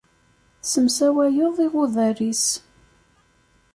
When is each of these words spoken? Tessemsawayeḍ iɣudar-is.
Tessemsawayeḍ 0.61 1.57
iɣudar-is. 1.65 2.47